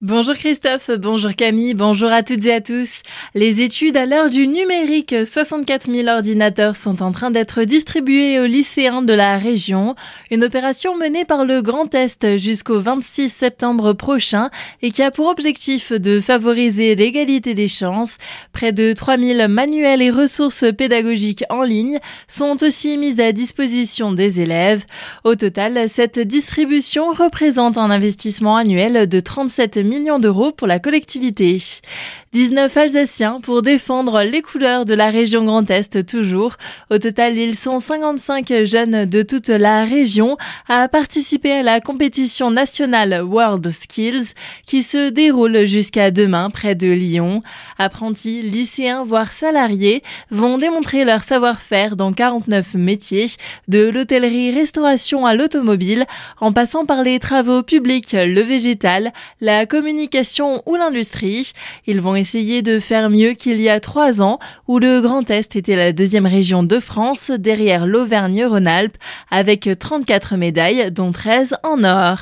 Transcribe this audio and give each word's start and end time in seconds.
Bonjour 0.00 0.34
Christophe, 0.34 0.92
bonjour 0.96 1.32
Camille, 1.34 1.74
bonjour 1.74 2.12
à 2.12 2.22
toutes 2.22 2.46
et 2.46 2.54
à 2.54 2.60
tous. 2.60 3.02
Les 3.34 3.62
études 3.62 3.96
à 3.96 4.06
l'heure 4.06 4.30
du 4.30 4.46
numérique, 4.46 5.12
64 5.26 5.92
000 5.92 6.06
ordinateurs 6.06 6.76
sont 6.76 7.02
en 7.02 7.10
train 7.10 7.32
d'être 7.32 7.64
distribués 7.64 8.38
aux 8.38 8.46
lycéens 8.46 9.02
de 9.02 9.12
la 9.12 9.38
région. 9.38 9.96
Une 10.30 10.44
opération 10.44 10.96
menée 10.96 11.24
par 11.24 11.44
le 11.44 11.62
Grand 11.62 11.92
Est 11.96 12.38
jusqu'au 12.38 12.78
26 12.78 13.28
septembre 13.28 13.92
prochain 13.92 14.50
et 14.82 14.92
qui 14.92 15.02
a 15.02 15.10
pour 15.10 15.26
objectif 15.26 15.90
de 15.90 16.20
favoriser 16.20 16.94
l'égalité 16.94 17.54
des 17.54 17.66
chances. 17.66 18.18
Près 18.52 18.70
de 18.70 18.92
3 18.92 19.18
000 19.18 19.48
manuels 19.48 20.00
et 20.00 20.12
ressources 20.12 20.64
pédagogiques 20.76 21.42
en 21.50 21.64
ligne 21.64 21.98
sont 22.28 22.62
aussi 22.62 22.98
mises 22.98 23.18
à 23.18 23.32
disposition 23.32 24.12
des 24.12 24.40
élèves. 24.40 24.84
Au 25.24 25.34
total, 25.34 25.88
cette 25.92 26.20
distribution 26.20 27.10
représente 27.10 27.76
un 27.76 27.90
investissement 27.90 28.54
annuel 28.54 29.08
de 29.08 29.18
37 29.18 29.74
000 29.74 29.87
millions 29.88 30.18
d'euros 30.18 30.52
pour 30.52 30.66
la 30.66 30.78
collectivité. 30.78 31.60
19 32.34 32.76
Alsaciens 32.76 33.40
pour 33.40 33.62
défendre 33.62 34.22
les 34.22 34.42
couleurs 34.42 34.84
de 34.84 34.92
la 34.92 35.08
région 35.08 35.46
Grand 35.46 35.70
Est 35.70 36.04
toujours. 36.04 36.56
Au 36.90 36.98
total, 36.98 37.38
ils 37.38 37.56
sont 37.56 37.80
55 37.80 38.64
jeunes 38.64 39.06
de 39.06 39.22
toute 39.22 39.48
la 39.48 39.86
région 39.86 40.36
à 40.68 40.88
participer 40.88 41.52
à 41.52 41.62
la 41.62 41.80
compétition 41.80 42.50
nationale 42.50 43.22
World 43.24 43.70
Skills 43.70 44.34
qui 44.66 44.82
se 44.82 45.08
déroule 45.08 45.64
jusqu'à 45.64 46.10
demain 46.10 46.50
près 46.50 46.74
de 46.74 46.88
Lyon. 46.88 47.42
Apprentis, 47.78 48.42
lycéens, 48.42 49.06
voire 49.06 49.32
salariés 49.32 50.02
vont 50.30 50.58
démontrer 50.58 51.06
leur 51.06 51.22
savoir-faire 51.22 51.96
dans 51.96 52.12
49 52.12 52.74
métiers, 52.74 53.28
de 53.68 53.88
l'hôtellerie-restauration 53.88 55.24
à 55.24 55.34
l'automobile, 55.34 56.04
en 56.42 56.52
passant 56.52 56.84
par 56.84 57.02
les 57.02 57.20
travaux 57.20 57.62
publics, 57.62 58.12
le 58.12 58.42
végétal, 58.42 59.14
la 59.40 59.64
communication 59.64 60.62
ou 60.66 60.76
l'industrie. 60.76 61.52
Ils 61.86 62.02
vont 62.02 62.17
essayer 62.18 62.62
de 62.62 62.78
faire 62.80 63.08
mieux 63.10 63.32
qu'il 63.32 63.60
y 63.60 63.68
a 63.68 63.80
trois 63.80 64.20
ans 64.20 64.38
où 64.66 64.78
le 64.78 65.00
Grand 65.00 65.30
Est 65.30 65.56
était 65.56 65.76
la 65.76 65.92
deuxième 65.92 66.26
région 66.26 66.62
de 66.62 66.80
France 66.80 67.30
derrière 67.30 67.86
l'Auvergne-Rhône-Alpes 67.86 68.96
avec 69.30 69.68
34 69.78 70.36
médailles 70.36 70.90
dont 70.92 71.12
13 71.12 71.56
en 71.62 71.84
or. 71.84 72.18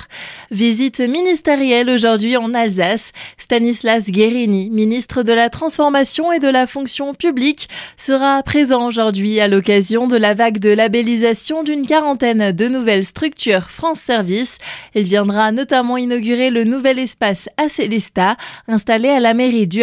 Visite 0.50 1.00
ministérielle 1.00 1.90
aujourd'hui 1.90 2.36
en 2.36 2.54
Alsace. 2.54 3.12
Stanislas 3.38 4.04
Guérini, 4.04 4.70
ministre 4.70 5.22
de 5.22 5.32
la 5.32 5.50
Transformation 5.50 6.32
et 6.32 6.38
de 6.38 6.48
la 6.48 6.66
Fonction 6.66 7.14
publique, 7.14 7.68
sera 7.96 8.42
présent 8.42 8.86
aujourd'hui 8.86 9.40
à 9.40 9.48
l'occasion 9.48 10.06
de 10.06 10.16
la 10.16 10.34
vague 10.34 10.58
de 10.58 10.70
labellisation 10.70 11.62
d'une 11.62 11.86
quarantaine 11.86 12.52
de 12.52 12.68
nouvelles 12.68 13.04
structures 13.04 13.70
France 13.70 14.00
Service. 14.00 14.58
Il 14.94 15.04
viendra 15.04 15.52
notamment 15.52 15.96
inaugurer 15.96 16.50
le 16.50 16.64
nouvel 16.64 16.98
espace 16.98 17.48
à 17.56 17.68
Célesta 17.68 18.36
installé 18.68 19.08
à 19.08 19.20
la 19.20 19.34
mairie 19.34 19.66
du 19.66 19.82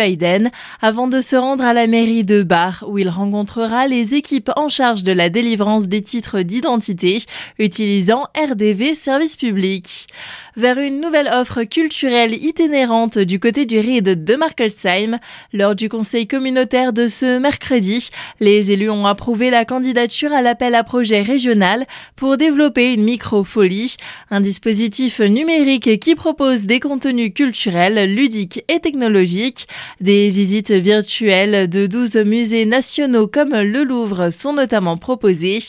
avant 0.81 1.07
de 1.07 1.21
se 1.21 1.35
rendre 1.37 1.63
à 1.63 1.73
la 1.73 1.87
mairie 1.87 2.23
de 2.23 2.43
Bar 2.43 2.83
où 2.87 2.97
il 2.97 3.07
rencontrera 3.07 3.87
les 3.87 4.15
équipes 4.15 4.51
en 4.57 4.67
charge 4.67 5.03
de 5.03 5.13
la 5.13 5.29
délivrance 5.29 5.87
des 5.87 6.01
titres 6.01 6.41
d'identité 6.41 7.19
utilisant 7.57 8.25
RDV 8.37 8.95
Service 8.95 9.37
Public. 9.37 10.07
Vers 10.55 10.77
une 10.77 10.99
nouvelle 10.99 11.29
offre 11.33 11.63
culturelle 11.63 12.33
itinérante 12.33 13.17
du 13.17 13.39
côté 13.39 13.65
du 13.65 13.79
RID 13.79 14.23
de 14.23 14.35
Markelsheim, 14.35 15.19
lors 15.51 15.73
du 15.73 15.89
conseil 15.89 16.27
communautaire 16.27 16.93
de 16.93 17.07
ce 17.07 17.39
mercredi, 17.39 18.09
les 18.39 18.71
élus 18.71 18.89
ont 18.89 19.07
approuvé 19.07 19.49
la 19.49 19.65
candidature 19.65 20.33
à 20.33 20.41
l'appel 20.41 20.75
à 20.75 20.83
projet 20.83 21.21
régional 21.21 21.87
pour 22.15 22.37
développer 22.37 22.93
une 22.93 23.03
microfolie, 23.03 23.95
un 24.29 24.41
dispositif 24.41 25.21
numérique 25.21 25.99
qui 25.99 26.13
propose 26.13 26.63
des 26.63 26.79
contenus 26.79 27.33
culturels, 27.33 28.13
ludiques 28.13 28.63
et 28.67 28.79
technologiques 28.79 29.67
des 30.02 30.30
visites 30.30 30.72
virtuelles 30.72 31.69
de 31.69 31.88
12 31.88 32.17
musées 32.25 32.66
nationaux 32.66 33.27
comme 33.27 33.53
le 33.53 33.83
Louvre 33.83 34.30
sont 34.30 34.53
notamment 34.53 34.97
proposées. 34.97 35.59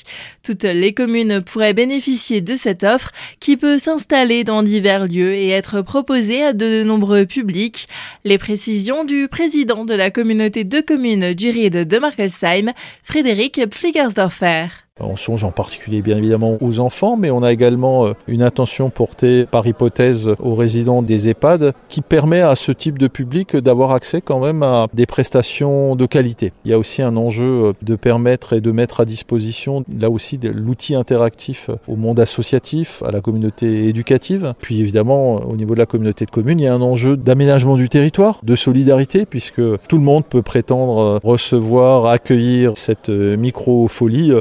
Toutes 0.42 0.64
les 0.64 0.92
communes 0.92 1.40
pourraient 1.40 1.74
bénéficier 1.74 2.40
de 2.40 2.57
cette 2.57 2.85
offre 2.85 3.12
qui 3.40 3.57
peut 3.57 3.79
s'installer 3.79 4.45
dans 4.45 4.62
divers 4.62 5.07
lieux 5.07 5.35
et 5.35 5.51
être 5.51 5.83
proposée 5.83 6.42
à 6.42 6.52
de 6.52 6.83
nombreux 6.83 7.27
publics. 7.27 7.89
Les 8.24 8.39
précisions 8.39 9.05
du 9.05 9.29
président 9.29 9.85
de 9.85 9.95
la 9.95 10.11
communauté 10.11 10.64
de 10.64 10.80
communes 10.80 11.35
du 11.35 11.51
Ride 11.51 11.86
de 11.86 11.98
Markelsheim, 11.98 12.73
Frédéric 13.02 13.61
Pfligersdorfer. 13.70 14.83
On 15.00 15.16
songe 15.16 15.42
en 15.42 15.50
particulier 15.50 16.02
bien 16.02 16.16
évidemment 16.18 16.56
aux 16.60 16.78
enfants, 16.78 17.16
mais 17.16 17.32
on 17.32 17.42
a 17.42 17.52
également 17.52 18.06
euh, 18.06 18.12
une 18.28 18.42
attention 18.42 18.90
portée 18.90 19.44
par 19.44 19.66
hypothèse 19.66 20.30
aux 20.38 20.55
résidents 20.55 21.02
des 21.02 21.28
EHPAD 21.28 21.74
qui 21.88 22.00
permet 22.00 22.42
à 22.42 22.55
ce 22.55 22.70
type 22.70 22.96
de 22.96 23.08
public 23.08 23.56
d'avoir 23.56 23.90
accès 23.90 24.20
quand 24.20 24.38
même 24.38 24.62
à 24.62 24.86
des 24.94 25.06
prestations 25.06 25.96
de 25.96 26.06
qualité. 26.06 26.52
Il 26.64 26.70
y 26.70 26.74
a 26.74 26.78
aussi 26.78 27.02
un 27.02 27.16
enjeu 27.16 27.44
euh, 27.44 27.72
de 27.82 27.96
permettre 27.96 28.52
et 28.52 28.60
de 28.60 28.70
mettre 28.70 29.00
à 29.00 29.05
disposition 29.05 29.84
là 29.98 30.10
aussi 30.10 30.38
l'outil 30.40 30.94
interactif 30.94 31.70
au 31.88 31.96
monde 31.96 32.20
associatif, 32.20 33.02
à 33.05 33.11
la 33.11 33.20
communauté 33.20 33.88
éducative. 33.88 34.55
Puis 34.61 34.80
évidemment 34.80 35.38
au 35.38 35.56
niveau 35.56 35.74
de 35.74 35.80
la 35.80 35.86
communauté 35.86 36.24
de 36.24 36.30
communes, 36.30 36.61
il 36.61 36.66
y 36.66 36.68
a 36.68 36.74
un 36.74 36.80
enjeu 36.80 37.16
d'aménagement 37.16 37.74
du 37.76 37.88
territoire, 37.88 38.38
de 38.44 38.55
solidarité, 38.55 39.26
puisque 39.26 39.61
tout 39.88 39.96
le 39.96 40.05
monde 40.05 40.24
peut 40.24 40.42
prétendre 40.42 41.00
euh, 41.00 41.18
recevoir, 41.24 42.06
accueillir 42.06 42.74
cette 42.76 43.08
micro-folie. 43.08 44.34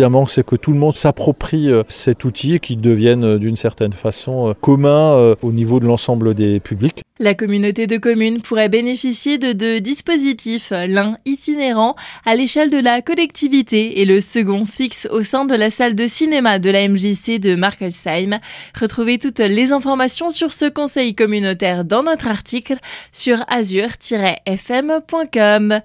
Évidemment, 0.00 0.24
c'est 0.24 0.46
que 0.46 0.56
tout 0.56 0.72
le 0.72 0.78
monde 0.78 0.96
s'approprie 0.96 1.70
euh, 1.70 1.82
cet 1.88 2.24
outil 2.24 2.54
et 2.54 2.58
qu'il 2.58 2.80
devienne 2.80 3.22
euh, 3.22 3.38
d'une 3.38 3.56
certaine 3.56 3.92
façon 3.92 4.48
euh, 4.48 4.54
commun 4.58 5.34
au 5.42 5.52
niveau 5.52 5.78
de 5.78 5.84
l'ensemble 5.84 6.32
des 6.32 6.58
publics. 6.58 7.02
La 7.22 7.34
communauté 7.34 7.86
de 7.86 7.98
communes 7.98 8.40
pourrait 8.40 8.70
bénéficier 8.70 9.36
de 9.36 9.52
deux 9.52 9.82
dispositifs, 9.82 10.70
l'un 10.70 11.18
itinérant 11.26 11.94
à 12.24 12.34
l'échelle 12.34 12.70
de 12.70 12.78
la 12.78 13.02
collectivité 13.02 14.00
et 14.00 14.06
le 14.06 14.22
second 14.22 14.64
fixe 14.64 15.06
au 15.10 15.20
sein 15.20 15.44
de 15.44 15.54
la 15.54 15.68
salle 15.68 15.94
de 15.94 16.06
cinéma 16.06 16.58
de 16.58 16.70
la 16.70 16.88
MJC 16.88 17.38
de 17.38 17.56
Markelsheim. 17.56 18.38
Retrouvez 18.74 19.18
toutes 19.18 19.40
les 19.40 19.70
informations 19.70 20.30
sur 20.30 20.54
ce 20.54 20.64
conseil 20.64 21.14
communautaire 21.14 21.84
dans 21.84 22.02
notre 22.02 22.26
article 22.26 22.78
sur 23.12 23.44
azur-fm.com. 23.48 25.80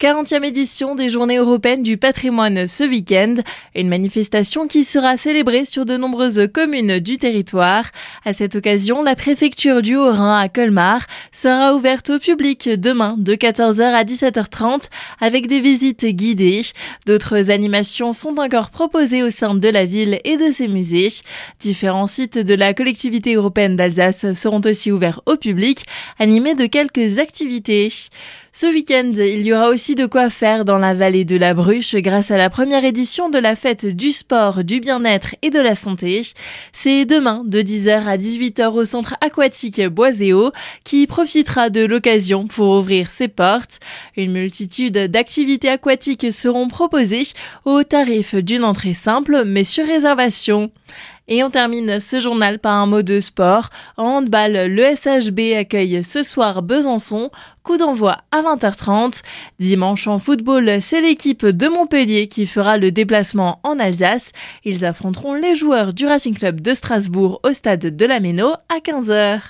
40e 0.00 0.44
édition 0.44 0.96
des 0.96 1.08
Journées 1.08 1.36
européennes 1.36 1.84
du 1.84 1.98
patrimoine 1.98 2.66
ce 2.66 2.82
week-end. 2.82 3.36
Une 3.76 3.88
manifestation 3.88 4.66
qui 4.66 4.82
sera 4.82 5.16
célébrée 5.16 5.66
sur 5.66 5.86
de 5.86 5.96
nombreuses 5.96 6.48
communes 6.52 6.98
du 6.98 7.16
territoire. 7.16 7.84
À 8.24 8.32
cette 8.32 8.56
occasion, 8.56 9.04
la 9.04 9.14
préfecture 9.14 9.82
du 9.82 9.94
Haut-Rhin 9.94 10.36
à 10.36 10.48
Sera 11.32 11.74
ouverte 11.74 12.10
au 12.10 12.18
public 12.18 12.68
demain 12.68 13.14
de 13.18 13.34
14h 13.34 13.82
à 13.82 14.04
17h30 14.04 14.88
avec 15.20 15.46
des 15.46 15.60
visites 15.60 16.06
guidées. 16.06 16.62
D'autres 17.06 17.50
animations 17.50 18.12
sont 18.12 18.38
encore 18.38 18.70
proposées 18.70 19.22
au 19.22 19.30
sein 19.30 19.54
de 19.54 19.68
la 19.68 19.84
ville 19.84 20.20
et 20.24 20.36
de 20.36 20.50
ses 20.52 20.68
musées. 20.68 21.08
Différents 21.60 22.06
sites 22.06 22.38
de 22.38 22.54
la 22.54 22.72
collectivité 22.74 23.34
européenne 23.34 23.76
d'Alsace 23.76 24.32
seront 24.32 24.62
aussi 24.64 24.90
ouverts 24.90 25.20
au 25.26 25.36
public, 25.36 25.84
animés 26.18 26.54
de 26.54 26.66
quelques 26.66 27.18
activités. 27.18 27.92
Ce 28.52 28.66
week-end, 28.66 29.12
il 29.14 29.46
y 29.46 29.52
aura 29.52 29.68
aussi 29.68 29.94
de 29.94 30.06
quoi 30.06 30.28
faire 30.28 30.64
dans 30.64 30.78
la 30.78 30.92
vallée 30.92 31.24
de 31.24 31.36
la 31.36 31.54
Bruche 31.54 31.94
grâce 31.94 32.32
à 32.32 32.36
la 32.36 32.50
première 32.50 32.84
édition 32.84 33.30
de 33.30 33.38
la 33.38 33.54
fête 33.54 33.86
du 33.86 34.10
sport, 34.10 34.64
du 34.64 34.80
bien-être 34.80 35.36
et 35.42 35.50
de 35.50 35.60
la 35.60 35.76
santé. 35.76 36.22
C'est 36.72 37.04
demain 37.04 37.44
de 37.46 37.60
10h 37.60 38.06
à 38.06 38.16
18h 38.16 38.72
au 38.72 38.84
centre 38.84 39.14
aquatique 39.20 39.80
Boiséo 39.86 40.50
qui 40.82 41.06
profitera 41.06 41.70
de 41.70 41.86
l'occasion 41.86 42.48
pour 42.48 42.76
ouvrir 42.76 43.12
ses 43.12 43.28
portes. 43.28 43.78
Une 44.16 44.32
multitude 44.32 44.98
d'activités 44.98 45.68
aquatiques 45.68 46.32
seront 46.32 46.66
proposées 46.66 47.28
au 47.64 47.84
tarif 47.84 48.34
d'une 48.34 48.64
entrée 48.64 48.94
simple 48.94 49.44
mais 49.46 49.62
sur 49.62 49.86
réservation. 49.86 50.72
Et 51.32 51.44
on 51.44 51.50
termine 51.50 52.00
ce 52.00 52.18
journal 52.18 52.58
par 52.58 52.74
un 52.74 52.86
mot 52.86 53.02
de 53.02 53.20
sport. 53.20 53.70
En 53.96 54.16
handball, 54.16 54.66
le 54.66 54.96
SHB 54.96 55.56
accueille 55.56 56.02
ce 56.02 56.24
soir 56.24 56.60
Besançon. 56.60 57.30
Coup 57.62 57.76
d'envoi 57.76 58.16
à 58.32 58.42
20h30. 58.42 59.22
Dimanche 59.60 60.08
en 60.08 60.18
football, 60.18 60.80
c'est 60.80 61.00
l'équipe 61.00 61.46
de 61.46 61.68
Montpellier 61.68 62.26
qui 62.26 62.46
fera 62.46 62.78
le 62.78 62.90
déplacement 62.90 63.60
en 63.62 63.78
Alsace. 63.78 64.32
Ils 64.64 64.84
affronteront 64.84 65.34
les 65.34 65.54
joueurs 65.54 65.94
du 65.94 66.04
Racing 66.04 66.36
Club 66.36 66.60
de 66.60 66.74
Strasbourg 66.74 67.38
au 67.44 67.52
stade 67.52 67.94
de 67.94 68.06
la 68.06 68.18
Méno 68.18 68.54
à 68.68 68.78
15h. 68.78 69.40